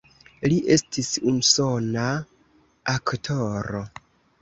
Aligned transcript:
Li 0.45 0.55
estis 0.75 1.09
usona 1.33 2.09
aktoro. 2.97 3.89